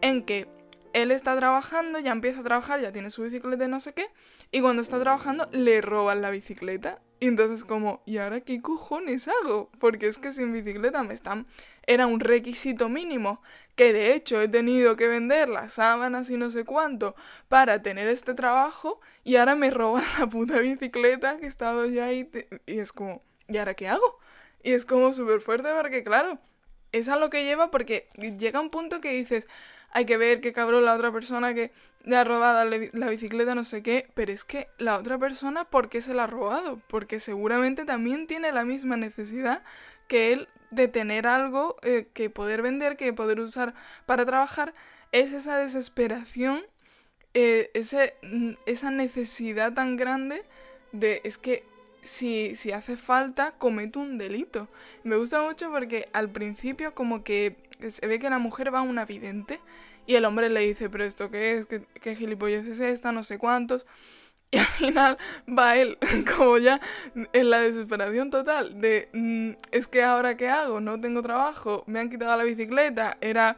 en 0.00 0.24
que 0.24 0.48
él 0.94 1.10
está 1.10 1.36
trabajando, 1.36 1.98
ya 1.98 2.12
empieza 2.12 2.40
a 2.40 2.44
trabajar, 2.44 2.80
ya 2.80 2.92
tiene 2.92 3.10
su 3.10 3.24
bicicleta 3.24 3.66
y 3.66 3.68
no 3.68 3.78
sé 3.78 3.92
qué, 3.92 4.08
y 4.50 4.62
cuando 4.62 4.80
está 4.80 4.98
trabajando 4.98 5.48
le 5.52 5.82
roban 5.82 6.22
la 6.22 6.30
bicicleta. 6.30 7.02
Y 7.18 7.28
entonces 7.28 7.64
como, 7.64 8.02
¿y 8.04 8.18
ahora 8.18 8.40
qué 8.40 8.60
cojones 8.60 9.28
hago? 9.28 9.70
Porque 9.78 10.06
es 10.08 10.18
que 10.18 10.32
sin 10.32 10.52
bicicleta 10.52 11.02
me 11.02 11.14
están... 11.14 11.46
Era 11.86 12.06
un 12.06 12.20
requisito 12.20 12.88
mínimo, 12.88 13.40
que 13.76 13.92
de 13.92 14.14
hecho 14.14 14.42
he 14.42 14.48
tenido 14.48 14.96
que 14.96 15.08
vender 15.08 15.48
las 15.48 15.74
sábanas 15.74 16.28
y 16.30 16.36
no 16.36 16.50
sé 16.50 16.64
cuánto 16.64 17.14
para 17.48 17.80
tener 17.80 18.08
este 18.08 18.34
trabajo, 18.34 19.00
y 19.24 19.36
ahora 19.36 19.54
me 19.54 19.70
roban 19.70 20.04
la 20.18 20.26
puta 20.26 20.58
bicicleta 20.58 21.38
que 21.38 21.46
he 21.46 21.48
estado 21.48 21.86
ya 21.86 22.06
ahí. 22.06 22.28
Y 22.66 22.80
es 22.80 22.92
como, 22.92 23.22
¿y 23.48 23.56
ahora 23.58 23.74
qué 23.74 23.88
hago? 23.88 24.18
Y 24.62 24.72
es 24.72 24.84
como 24.84 25.12
súper 25.12 25.40
fuerte 25.40 25.68
porque 25.80 26.02
claro, 26.02 26.38
es 26.92 27.08
a 27.08 27.16
lo 27.16 27.30
que 27.30 27.44
lleva 27.44 27.70
porque 27.70 28.08
llega 28.38 28.60
un 28.60 28.70
punto 28.70 29.00
que 29.00 29.12
dices, 29.12 29.46
hay 29.96 30.04
que 30.04 30.18
ver 30.18 30.42
qué 30.42 30.52
cabrón 30.52 30.84
la 30.84 30.94
otra 30.94 31.10
persona 31.10 31.54
que 31.54 31.70
le 32.04 32.16
ha 32.16 32.24
robado 32.24 32.68
la 32.92 33.08
bicicleta, 33.08 33.54
no 33.54 33.64
sé 33.64 33.82
qué, 33.82 34.10
pero 34.12 34.30
es 34.30 34.44
que 34.44 34.68
la 34.76 34.98
otra 34.98 35.16
persona, 35.16 35.64
¿por 35.64 35.88
qué 35.88 36.02
se 36.02 36.12
la 36.12 36.24
ha 36.24 36.26
robado? 36.26 36.78
Porque 36.86 37.18
seguramente 37.18 37.86
también 37.86 38.26
tiene 38.26 38.52
la 38.52 38.66
misma 38.66 38.98
necesidad 38.98 39.62
que 40.06 40.34
él 40.34 40.48
de 40.70 40.88
tener 40.88 41.26
algo 41.26 41.76
eh, 41.80 42.08
que 42.12 42.28
poder 42.28 42.60
vender, 42.60 42.98
que 42.98 43.14
poder 43.14 43.40
usar 43.40 43.72
para 44.04 44.26
trabajar, 44.26 44.74
es 45.12 45.32
esa 45.32 45.56
desesperación, 45.56 46.62
eh, 47.32 47.70
ese, 47.72 48.16
mm, 48.22 48.52
esa 48.66 48.90
necesidad 48.90 49.72
tan 49.72 49.96
grande 49.96 50.44
de, 50.92 51.22
es 51.24 51.38
que 51.38 51.64
si, 52.06 52.54
si 52.56 52.72
hace 52.72 52.96
falta, 52.96 53.52
comete 53.52 53.98
un 53.98 54.18
delito. 54.18 54.68
Me 55.04 55.16
gusta 55.16 55.42
mucho 55.42 55.70
porque 55.70 56.08
al 56.12 56.30
principio 56.30 56.94
como 56.94 57.24
que 57.24 57.56
se 57.88 58.06
ve 58.06 58.18
que 58.18 58.30
la 58.30 58.38
mujer 58.38 58.72
va 58.74 58.80
a 58.80 58.82
una 58.82 59.04
vidente 59.04 59.60
y 60.06 60.14
el 60.14 60.24
hombre 60.24 60.48
le 60.48 60.60
dice, 60.60 60.88
pero 60.88 61.04
esto 61.04 61.30
qué 61.30 61.58
es, 61.58 61.66
qué, 61.66 61.84
qué 62.00 62.12
es 62.12 62.80
esta, 62.80 63.12
no 63.12 63.24
sé 63.24 63.38
cuántos. 63.38 63.86
Y 64.52 64.58
al 64.58 64.66
final 64.66 65.18
va 65.46 65.76
él 65.76 65.98
como 66.36 66.56
ya 66.58 66.80
en 67.32 67.50
la 67.50 67.60
desesperación 67.60 68.30
total 68.30 68.80
de, 68.80 69.08
mm, 69.12 69.50
es 69.72 69.88
que 69.88 70.04
ahora 70.04 70.36
qué 70.36 70.48
hago, 70.48 70.80
no 70.80 71.00
tengo 71.00 71.20
trabajo, 71.20 71.82
me 71.88 71.98
han 71.98 72.08
quitado 72.10 72.36
la 72.36 72.44
bicicleta, 72.44 73.18
era 73.20 73.56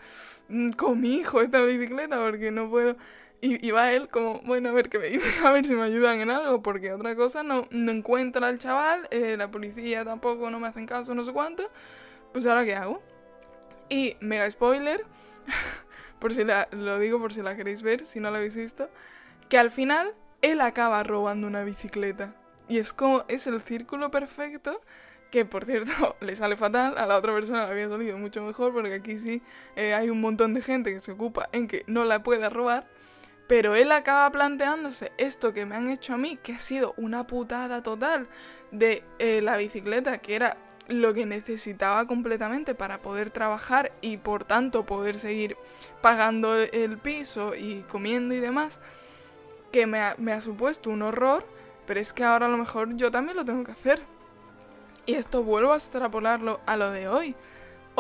mm, 0.49 0.71
con 0.71 0.99
mi 0.99 1.13
hijo 1.17 1.43
esta 1.43 1.61
bicicleta 1.61 2.19
porque 2.19 2.51
no 2.51 2.71
puedo... 2.71 2.97
Y, 3.41 3.71
va 3.71 3.93
él 3.93 4.09
como, 4.09 4.41
bueno, 4.41 4.71
a 4.71 4.73
ver 4.73 4.89
qué 4.89 4.99
me 4.99 5.07
dice, 5.11 5.47
a 5.47 5.53
ver 5.53 5.65
si 5.65 5.75
me 5.75 5.83
ayudan 5.83 6.21
en 6.21 6.31
algo, 6.31 6.61
porque 6.61 6.93
otra 6.93 7.15
cosa 7.15 7.43
no, 7.43 7.67
no 7.71 7.93
encuentra 7.93 8.49
al 8.49 8.59
chaval, 8.59 9.07
eh, 9.11 9.37
la 9.37 9.51
policía 9.51 10.05
tampoco 10.05 10.51
no 10.51 10.59
me 10.59 10.67
hacen 10.67 10.87
caso, 10.87 11.15
no 11.15 11.25
sé 11.25 11.33
cuánto, 11.33 11.71
pues 12.33 12.47
ahora 12.47 12.65
qué 12.65 12.75
hago. 12.75 13.01
Y 13.89 14.17
mega 14.21 14.51
spoiler, 14.51 15.05
por 16.19 16.35
si 16.35 16.45
la, 16.45 16.69
lo 16.73 16.99
digo 16.99 17.21
por 17.21 17.33
si 17.33 17.43
la 17.43 17.57
queréis 17.57 17.83
ver, 17.83 18.05
si 18.05 18.19
no 18.19 18.31
la 18.31 18.39
habéis 18.39 18.57
visto, 18.57 18.91
que 19.49 19.59
al 19.59 19.71
final 19.71 20.15
él 20.43 20.61
acaba 20.61 21.03
robando 21.05 21.47
una 21.47 21.63
bicicleta. 21.63 22.35
Y 22.69 22.79
es 22.79 22.93
como, 22.93 23.25
es 23.29 23.47
el 23.47 23.61
círculo 23.61 24.11
perfecto 24.11 24.81
que 25.31 25.45
por 25.45 25.65
cierto 25.65 26.17
le 26.21 26.37
sale 26.37 26.57
fatal, 26.57 26.97
a 26.99 27.07
la 27.07 27.17
otra 27.17 27.33
persona 27.35 27.67
le 27.67 27.73
había 27.73 27.89
salido 27.89 28.19
mucho 28.19 28.43
mejor 28.43 28.73
porque 28.73 28.95
aquí 28.95 29.19
sí 29.19 29.43
eh, 29.77 29.95
hay 29.95 30.11
un 30.11 30.21
montón 30.21 30.55
de 30.55 30.63
gente 30.63 30.93
que 30.93 31.01
se 31.01 31.13
ocupa 31.13 31.49
en 31.53 31.69
que 31.69 31.85
no 31.87 32.05
la 32.05 32.23
pueda 32.23 32.49
robar, 32.49 32.87
pero 33.49 33.75
él 33.75 33.91
acaba 33.91 34.31
planteándose 34.31 35.11
esto 35.19 35.53
que 35.53 35.67
me 35.67 35.75
han 35.75 35.91
hecho 35.91 36.15
a 36.15 36.19
mí, 36.19 36.39
que 36.41 36.53
ha 36.53 36.61
sido 36.61 36.95
una 36.97 37.27
putada 37.27 37.83
total 37.83 38.29
de 38.71 39.03
eh, 39.19 39.41
la 39.43 39.57
bicicleta, 39.57 40.19
que 40.19 40.37
era 40.37 40.57
lo 40.87 41.13
que 41.13 41.27
necesitaba 41.27 42.07
completamente 42.07 42.75
para 42.75 42.99
poder 42.99 43.31
trabajar 43.31 43.91
y 44.01 44.19
por 44.19 44.45
tanto 44.45 44.87
poder 44.87 45.19
seguir 45.19 45.57
pagando 46.01 46.57
el 46.57 46.99
piso 46.99 47.55
y 47.55 47.81
comiendo 47.89 48.35
y 48.35 48.41
demás 48.41 48.81
que 49.73 49.87
me 49.87 50.01
ha, 50.01 50.41
supuesto 50.41 50.91
un 50.91 51.03
horror, 51.03 51.45
pero 51.87 52.01
es 52.01 52.13
que 52.13 52.25
ahora 52.25 52.47
a 52.47 52.49
lo 52.49 52.57
mejor 52.57 52.97
yo 52.97 53.11
también 53.11 53.37
lo 53.37 53.45
tengo 53.45 53.65
que 53.65 53.73
hacer. 53.73 54.01
Y 55.07 55.15
esto 55.15 55.43
vuelvo 55.43 55.73
a 55.73 55.77
extrapolarlo 55.77 56.61
a 56.67 56.77
lo 56.77 56.91
de 56.91 57.09
hoy. 57.09 57.35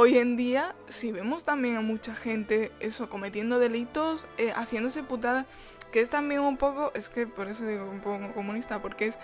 Hoy 0.00 0.16
en 0.16 0.36
día, 0.36 0.76
si 0.86 1.10
vemos 1.10 1.42
también 1.42 1.74
a 1.74 1.80
mucha 1.80 2.14
gente 2.14 2.70
eso, 2.78 3.10
cometiendo 3.10 3.58
delitos, 3.58 4.28
eh, 4.36 4.52
haciéndose 4.52 5.02
putada, 5.02 5.44
que 5.90 5.98
es 6.00 6.08
también 6.08 6.42
un 6.42 6.56
poco, 6.56 6.92
es 6.94 7.08
que 7.08 7.26
por 7.26 7.48
eso 7.48 7.66
digo 7.66 7.90
un 7.90 7.98
poco 7.98 8.32
comunista, 8.32 8.80
porque 8.80 9.08
es 9.08 9.18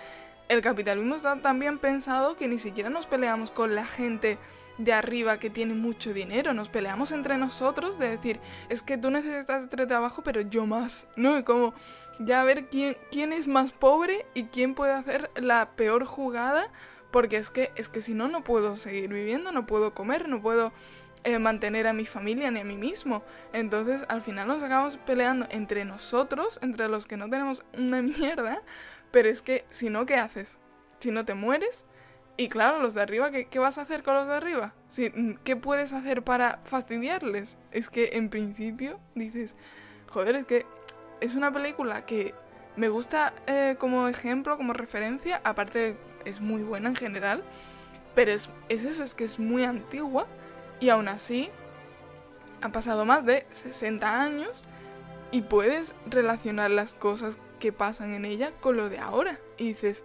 el 0.49 0.59
capitalismo 0.59 1.15
está 1.15 1.37
tan 1.37 1.59
bien 1.59 1.79
pensado 1.79 2.35
que 2.35 2.49
ni 2.49 2.59
siquiera 2.59 2.89
nos 2.89 3.07
peleamos 3.07 3.51
con 3.51 3.73
la 3.73 3.85
gente 3.85 4.37
de 4.77 4.91
arriba 4.91 5.39
que 5.39 5.49
tiene 5.49 5.75
mucho 5.75 6.13
dinero, 6.13 6.53
nos 6.53 6.67
peleamos 6.67 7.13
entre 7.13 7.37
nosotros 7.37 7.97
de 7.97 8.09
decir, 8.09 8.41
es 8.67 8.83
que 8.83 8.97
tú 8.97 9.09
necesitas 9.11 9.63
este 9.63 9.85
trabajo, 9.85 10.23
pero 10.23 10.41
yo 10.41 10.65
más, 10.65 11.07
¿no? 11.15 11.45
Como 11.45 11.73
ya 12.19 12.43
ver 12.43 12.67
quién, 12.67 12.97
quién 13.13 13.31
es 13.31 13.47
más 13.47 13.71
pobre 13.71 14.25
y 14.33 14.47
quién 14.47 14.75
puede 14.75 14.91
hacer 14.91 15.31
la 15.35 15.69
peor 15.77 16.03
jugada, 16.03 16.69
porque 17.15 17.37
es 17.37 17.49
que, 17.49 17.71
es 17.77 17.87
que 17.87 18.01
si 18.01 18.13
no, 18.13 18.27
no 18.27 18.43
puedo 18.43 18.75
seguir 18.75 19.07
viviendo, 19.13 19.53
no 19.53 19.65
puedo 19.65 19.93
comer, 19.93 20.27
no 20.27 20.41
puedo 20.41 20.73
eh, 21.23 21.39
mantener 21.39 21.87
a 21.87 21.93
mi 21.93 22.05
familia 22.05 22.51
ni 22.51 22.59
a 22.59 22.65
mí 22.65 22.75
mismo. 22.75 23.23
Entonces 23.53 24.03
al 24.09 24.21
final 24.21 24.49
nos 24.49 24.61
acabamos 24.61 24.97
peleando 24.97 25.47
entre 25.49 25.85
nosotros, 25.85 26.59
entre 26.61 26.89
los 26.89 27.07
que 27.07 27.15
no 27.15 27.29
tenemos 27.29 27.63
una 27.77 28.01
mierda, 28.19 28.61
pero 29.11 29.29
es 29.29 29.41
que 29.41 29.63
si 29.69 29.89
no, 29.89 30.05
¿qué 30.05 30.15
haces? 30.15 30.59
Si 30.99 31.09
no 31.09 31.23
te 31.23 31.35
mueres, 31.35 31.85
y 32.35 32.49
claro, 32.49 32.81
los 32.81 32.95
de 32.95 33.03
arriba, 33.03 33.31
¿qué, 33.31 33.45
¿qué, 33.45 33.59
vas 33.59 33.77
a 33.77 33.83
hacer 33.83 34.03
con 34.03 34.15
los 34.15 34.27
de 34.27 34.33
arriba? 34.33 34.73
Mm, 34.97 35.35
¿Qué 35.45 35.55
puedes 35.55 35.93
hacer 35.93 36.21
para 36.21 36.59
fastidiarles? 36.65 37.57
Es 37.71 37.89
que 37.89 38.09
en 38.17 38.29
principio 38.29 38.99
dices, 39.13 39.55
joder, 40.09 40.35
es 40.35 40.45
que 40.45 40.65
es 41.21 41.35
una 41.35 41.53
película 41.53 42.05
que 42.05 42.35
me 42.75 42.89
gusta 42.89 43.33
eh, 43.47 43.77
como 43.79 44.09
ejemplo, 44.09 44.57
como 44.57 44.73
referencia, 44.73 45.39
aparte 45.45 45.95
es 46.25 46.41
muy 46.41 46.63
buena 46.63 46.89
en 46.89 46.95
general, 46.95 47.43
pero 48.13 48.31
es, 48.31 48.49
es 48.69 48.83
eso, 48.83 49.03
es 49.03 49.15
que 49.15 49.23
es 49.23 49.39
muy 49.39 49.63
antigua 49.63 50.27
y 50.79 50.89
aún 50.89 51.07
así 51.07 51.49
han 52.61 52.71
pasado 52.71 53.05
más 53.05 53.25
de 53.25 53.45
60 53.51 54.21
años 54.21 54.63
y 55.31 55.41
puedes 55.41 55.95
relacionar 56.07 56.71
las 56.71 56.93
cosas 56.93 57.37
que 57.59 57.71
pasan 57.71 58.13
en 58.13 58.25
ella 58.25 58.51
con 58.59 58.77
lo 58.77 58.89
de 58.89 58.99
ahora. 58.99 59.39
Y 59.57 59.69
dices, 59.69 60.03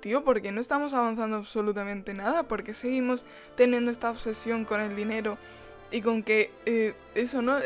tío, 0.00 0.24
¿por 0.24 0.42
qué 0.42 0.52
no 0.52 0.60
estamos 0.60 0.94
avanzando 0.94 1.36
absolutamente 1.36 2.14
nada? 2.14 2.44
¿Por 2.44 2.62
qué 2.62 2.74
seguimos 2.74 3.24
teniendo 3.56 3.90
esta 3.90 4.10
obsesión 4.10 4.64
con 4.64 4.80
el 4.80 4.94
dinero 4.94 5.38
y 5.90 6.00
con 6.00 6.22
que 6.22 6.50
eh, 6.66 6.94
eso, 7.14 7.42
¿no? 7.42 7.58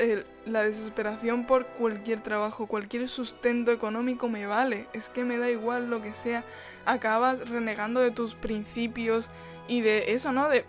la 0.46 0.62
desesperación 0.64 1.46
por 1.46 1.66
cualquier 1.66 2.20
trabajo, 2.20 2.66
cualquier 2.66 3.08
sustento 3.08 3.72
económico 3.72 4.28
me 4.28 4.46
vale. 4.46 4.86
Es 4.92 5.08
que 5.08 5.24
me 5.24 5.38
da 5.38 5.50
igual 5.50 5.88
lo 5.88 6.02
que 6.02 6.12
sea. 6.12 6.44
Acabas 6.86 7.48
renegando 7.48 8.00
de 8.00 8.10
tus 8.10 8.34
principios 8.34 9.30
y 9.68 9.80
de 9.80 10.12
eso, 10.12 10.32
¿no? 10.32 10.48
De, 10.48 10.64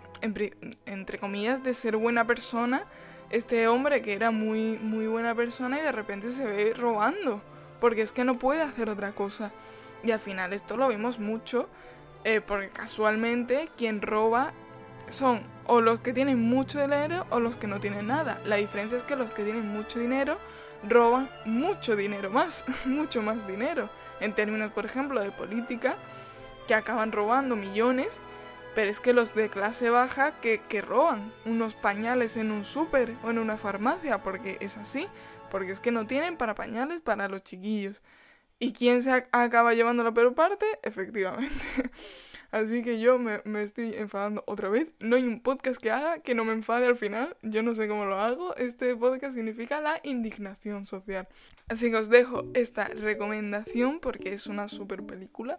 entre 0.86 1.18
comillas, 1.18 1.62
de 1.62 1.74
ser 1.74 1.96
buena 1.96 2.26
persona. 2.26 2.84
Este 3.30 3.66
hombre 3.66 4.02
que 4.02 4.12
era 4.12 4.30
muy, 4.30 4.78
muy 4.78 5.06
buena 5.06 5.34
persona 5.34 5.78
y 5.78 5.82
de 5.82 5.92
repente 5.92 6.30
se 6.30 6.44
ve 6.44 6.74
robando. 6.74 7.42
Porque 7.80 8.02
es 8.02 8.12
que 8.12 8.24
no 8.24 8.34
puede 8.34 8.62
hacer 8.62 8.88
otra 8.88 9.12
cosa. 9.12 9.52
Y 10.04 10.10
al 10.10 10.20
final 10.20 10.52
esto 10.52 10.76
lo 10.76 10.88
vemos 10.88 11.18
mucho 11.18 11.68
eh, 12.24 12.40
porque 12.40 12.68
casualmente 12.68 13.68
quien 13.76 14.00
roba 14.00 14.52
son 15.12 15.42
o 15.66 15.80
los 15.80 16.00
que 16.00 16.12
tienen 16.12 16.40
mucho 16.40 16.80
dinero 16.80 17.26
o 17.30 17.40
los 17.40 17.56
que 17.56 17.66
no 17.66 17.80
tienen 17.80 18.06
nada. 18.08 18.40
La 18.44 18.56
diferencia 18.56 18.98
es 18.98 19.04
que 19.04 19.16
los 19.16 19.30
que 19.30 19.44
tienen 19.44 19.68
mucho 19.68 19.98
dinero 19.98 20.38
roban 20.88 21.28
mucho 21.44 21.96
dinero 21.96 22.30
más, 22.30 22.64
mucho 22.84 23.22
más 23.22 23.46
dinero. 23.46 23.88
En 24.20 24.34
términos, 24.34 24.72
por 24.72 24.84
ejemplo, 24.84 25.20
de 25.20 25.30
política, 25.32 25.96
que 26.66 26.74
acaban 26.74 27.12
robando 27.12 27.56
millones, 27.56 28.20
pero 28.74 28.90
es 28.90 29.00
que 29.00 29.12
los 29.12 29.34
de 29.34 29.48
clase 29.48 29.90
baja 29.90 30.40
que, 30.40 30.60
que 30.60 30.80
roban 30.80 31.32
unos 31.44 31.74
pañales 31.74 32.36
en 32.36 32.50
un 32.50 32.64
súper 32.64 33.14
o 33.22 33.30
en 33.30 33.38
una 33.38 33.58
farmacia, 33.58 34.18
porque 34.22 34.56
es 34.60 34.76
así, 34.76 35.06
porque 35.50 35.72
es 35.72 35.80
que 35.80 35.90
no 35.90 36.06
tienen 36.06 36.36
para 36.36 36.54
pañales 36.54 37.00
para 37.00 37.28
los 37.28 37.42
chiquillos. 37.42 38.02
¿Y 38.58 38.72
quién 38.72 39.02
se 39.02 39.10
acaba 39.32 39.74
llevando 39.74 40.04
la 40.04 40.12
peor 40.12 40.34
parte? 40.34 40.66
Efectivamente. 40.82 41.64
Así 42.52 42.82
que 42.82 43.00
yo 43.00 43.18
me, 43.18 43.40
estoy 43.62 43.94
enfadando 43.94 44.44
otra 44.46 44.68
vez. 44.68 44.92
No 45.00 45.16
hay 45.16 45.24
un 45.24 45.40
podcast 45.40 45.80
que 45.80 45.90
haga 45.90 46.20
que 46.20 46.34
no 46.34 46.44
me 46.44 46.52
enfade 46.52 46.84
al 46.84 46.96
final. 46.96 47.34
Yo 47.40 47.62
no 47.62 47.74
sé 47.74 47.88
cómo 47.88 48.04
lo 48.04 48.20
hago. 48.20 48.54
Este 48.56 48.94
podcast 48.94 49.34
significa 49.34 49.80
la 49.80 50.00
indignación 50.04 50.84
social. 50.84 51.26
Así 51.68 51.90
que 51.90 51.96
os 51.96 52.10
dejo 52.10 52.44
esta 52.52 52.88
recomendación 52.88 54.00
porque 54.00 54.34
es 54.34 54.46
una 54.46 54.68
super 54.68 55.02
película 55.02 55.58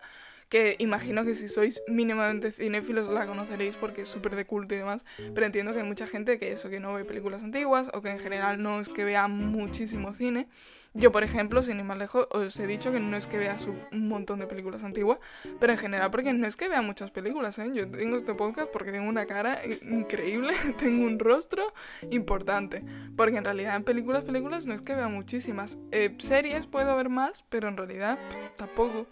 que 0.54 0.76
imagino 0.78 1.26
que 1.26 1.34
si 1.34 1.48
sois 1.48 1.82
mínimamente 1.88 2.52
cinéfilos 2.52 3.10
la 3.10 3.26
conoceréis 3.26 3.76
porque 3.76 4.04
es 4.04 4.10
súper 4.10 4.36
de 4.36 4.46
culto 4.46 4.76
y 4.76 4.78
demás, 4.78 5.04
pero 5.34 5.48
entiendo 5.48 5.74
que 5.74 5.80
hay 5.80 5.88
mucha 5.88 6.06
gente 6.06 6.38
que 6.38 6.52
eso, 6.52 6.70
que 6.70 6.80
no 6.80 6.94
ve 6.94 7.06
películas 7.06 7.44
antiguas 7.44 7.90
o 7.92 8.04
que 8.04 8.12
en 8.12 8.20
general 8.20 8.62
no 8.62 8.80
es 8.80 8.88
que 8.88 9.04
vea 9.04 9.28
muchísimo 9.28 10.14
cine. 10.14 10.48
Yo, 10.94 11.12
por 11.12 11.24
ejemplo, 11.24 11.64
sin 11.64 11.80
ir 11.80 11.86
más 11.86 11.98
lejos, 11.98 12.28
os 12.30 12.60
he 12.60 12.68
dicho 12.68 12.92
que 12.92 13.00
no 13.00 13.18
es 13.18 13.26
que 13.26 13.40
vea 13.40 13.56
un 13.92 14.08
montón 14.08 14.38
de 14.38 14.46
películas 14.46 14.84
antiguas, 14.84 15.18
pero 15.60 15.74
en 15.74 15.80
general 15.80 16.12
porque 16.12 16.34
no 16.34 16.46
es 16.46 16.56
que 16.56 16.70
vea 16.70 16.83
muchas 16.84 17.12
películas, 17.12 17.58
¿eh? 17.60 17.72
Yo 17.74 17.90
tengo 17.90 18.18
este 18.18 18.34
podcast 18.34 18.70
porque 18.72 18.92
tengo 18.92 19.10
una 19.10 19.26
cara 19.26 19.60
increíble, 19.90 20.54
tengo 20.78 21.06
un 21.06 21.20
rostro 21.20 21.64
importante, 22.12 22.84
porque 23.16 23.38
en 23.38 23.44
realidad 23.44 23.76
en 23.76 23.84
películas, 23.84 24.24
películas 24.24 24.66
no 24.66 24.74
es 24.74 24.82
que 24.82 24.96
vea 24.96 25.08
muchísimas. 25.08 25.78
Eh, 25.92 26.16
series 26.20 26.68
puedo 26.68 26.96
ver 26.96 27.10
más, 27.10 27.44
pero 27.50 27.68
en 27.68 27.78
realidad 27.78 28.20
tampoco. 28.56 29.08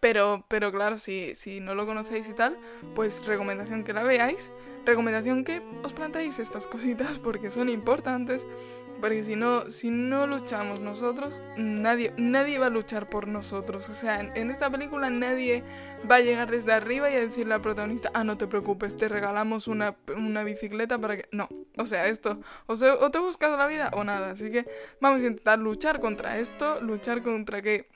Pero, 0.00 0.46
pero 0.48 0.72
claro, 0.72 0.96
si, 0.96 1.34
si 1.34 1.60
no 1.60 1.74
lo 1.74 1.86
conocéis 1.86 2.28
y 2.28 2.32
tal, 2.32 2.58
pues 2.94 3.24
recomendación 3.26 3.84
que 3.84 3.92
la 3.92 4.02
veáis. 4.02 4.50
Recomendación 4.86 5.44
que 5.44 5.60
os 5.82 5.92
planteéis 5.92 6.38
estas 6.38 6.66
cositas 6.66 7.18
porque 7.18 7.50
son 7.50 7.68
importantes. 7.68 8.46
Porque 8.98 9.24
si 9.24 9.34
no, 9.34 9.70
si 9.70 9.90
no 9.90 10.26
luchamos 10.26 10.80
nosotros, 10.80 11.42
nadie, 11.56 12.12
nadie 12.18 12.58
va 12.58 12.66
a 12.66 12.70
luchar 12.70 13.08
por 13.08 13.28
nosotros. 13.28 13.88
O 13.88 13.94
sea, 13.94 14.20
en, 14.20 14.50
esta 14.50 14.68
película 14.70 15.08
nadie 15.08 15.64
va 16.10 16.16
a 16.16 16.20
llegar 16.20 16.50
desde 16.50 16.72
arriba 16.72 17.10
y 17.10 17.14
a 17.14 17.20
decirle 17.20 17.54
al 17.54 17.62
protagonista, 17.62 18.10
ah, 18.12 18.24
no 18.24 18.36
te 18.36 18.46
preocupes, 18.46 18.96
te 18.96 19.08
regalamos 19.08 19.68
una, 19.68 19.96
una 20.14 20.44
bicicleta 20.44 20.98
para 20.98 21.16
que... 21.16 21.28
No, 21.32 21.48
o 21.78 21.86
sea, 21.86 22.08
esto, 22.08 22.40
o, 22.66 22.74
o 22.74 23.10
te 23.10 23.18
buscas 23.18 23.56
la 23.56 23.66
vida 23.66 23.90
o 23.94 24.04
nada. 24.04 24.32
Así 24.32 24.50
que 24.50 24.66
vamos 25.00 25.22
a 25.22 25.26
intentar 25.26 25.58
luchar 25.58 26.00
contra 26.00 26.38
esto, 26.38 26.82
luchar 26.82 27.22
contra 27.22 27.62
que 27.62 27.88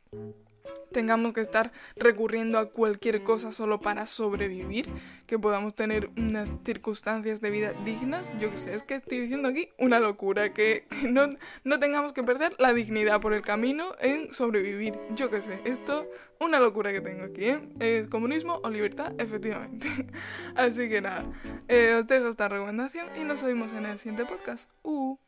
tengamos 0.95 1.35
que 1.35 1.43
estar 1.43 1.73
recurriendo 1.97 2.59
a 2.59 2.71
cualquier 2.71 3.23
cosa 3.23 3.53
solo 3.53 3.81
para 3.81 4.07
sobrevivir, 4.07 4.89
que 5.27 5.39
podamos 5.39 5.75
tener 5.75 6.09
unas 6.17 6.51
circunstancias 6.65 7.43
de 7.43 7.51
vida 7.51 7.73
dignas, 7.85 8.33
yo 8.39 8.51
qué 8.51 8.57
sé, 8.57 8.75
es 8.75 8.85
que 8.85 8.95
estoy 8.95 9.19
diciendo 9.19 9.49
aquí 9.49 9.69
una 9.77 10.01
locura, 10.01 10.55
que, 10.55 10.87
no, 11.11 11.27
no, 11.65 11.79
tengamos 11.81 12.15
que 12.15 12.23
perder 12.23 12.55
la 12.59 12.73
dignidad 12.73 13.21
por 13.21 13.35
el 13.35 13.43
camino 13.43 13.93
en 14.01 14.33
sobrevivir, 14.33 14.99
yo 15.15 15.29
qué 15.29 15.43
sé, 15.43 15.61
esto, 15.65 16.09
una 16.41 16.61
locura 16.61 16.93
que 16.93 17.01
tengo 17.01 17.25
aquí, 17.25 17.47
¿eh? 17.47 17.69
¿Es 17.81 18.09
comunismo 18.09 18.61
o 18.63 18.71
libertad? 18.71 19.13
Efectivamente. 19.19 19.89
Así 20.55 20.89
que 20.89 21.03
nada, 21.03 21.27
eh, 21.69 21.97
os 21.99 22.07
dejo 22.07 22.29
esta 22.29 22.49
recomendación 22.49 23.09
y 23.21 23.25
nos 23.25 23.43
oímos 23.43 23.73
en 23.73 23.87
el 23.87 23.99
siguiente 23.99 24.25
podcast. 24.25 24.71
Uh. 24.83 25.24